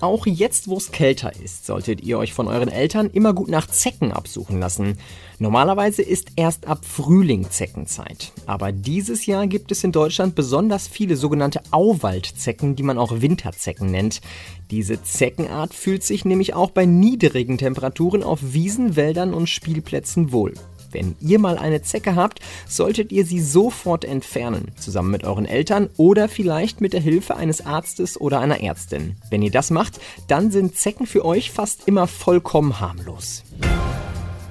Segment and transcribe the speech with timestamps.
[0.00, 3.66] Auch jetzt, wo es kälter ist, solltet ihr euch von euren Eltern immer gut nach
[3.66, 4.96] Zecken absuchen lassen.
[5.38, 8.32] Normalerweise ist erst ab Frühling Zeckenzeit.
[8.46, 13.90] Aber dieses Jahr gibt es in Deutschland besonders viele sogenannte Auwaldzecken, die man auch Winterzecken
[13.90, 14.22] nennt.
[14.70, 20.54] Diese Zeckenart fühlt sich nämlich auch bei niedrigen Temperaturen auf Wiesen, Wäldern und Spielplätzen wohl.
[20.92, 25.88] Wenn ihr mal eine Zecke habt, solltet ihr sie sofort entfernen, zusammen mit euren Eltern
[25.96, 29.16] oder vielleicht mit der Hilfe eines Arztes oder einer Ärztin.
[29.30, 33.44] Wenn ihr das macht, dann sind Zecken für euch fast immer vollkommen harmlos.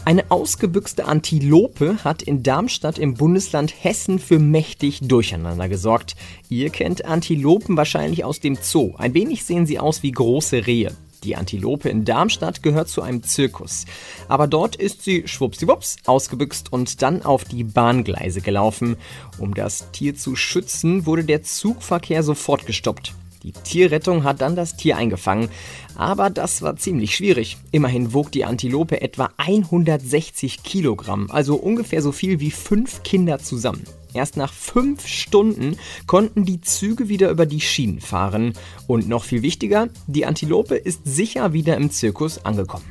[0.05, 6.15] Eine ausgebüxte Antilope hat in Darmstadt im Bundesland Hessen für mächtig Durcheinander gesorgt.
[6.49, 8.93] Ihr kennt Antilopen wahrscheinlich aus dem Zoo.
[8.97, 10.95] Ein wenig sehen sie aus wie große Rehe.
[11.23, 13.85] Die Antilope in Darmstadt gehört zu einem Zirkus.
[14.27, 18.97] Aber dort ist sie schwuppsiwupps ausgebüxt und dann auf die Bahngleise gelaufen.
[19.37, 23.13] Um das Tier zu schützen, wurde der Zugverkehr sofort gestoppt.
[23.43, 25.49] Die Tierrettung hat dann das Tier eingefangen,
[25.95, 27.57] aber das war ziemlich schwierig.
[27.71, 33.83] Immerhin wog die Antilope etwa 160 Kilogramm, also ungefähr so viel wie fünf Kinder zusammen.
[34.13, 38.53] Erst nach fünf Stunden konnten die Züge wieder über die Schienen fahren.
[38.87, 42.85] Und noch viel wichtiger, die Antilope ist sicher wieder im Zirkus angekommen.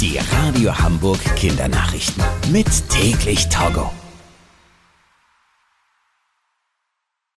[0.00, 2.22] Die Radio Hamburg Kindernachrichten.
[2.50, 3.90] Mit täglich Togo.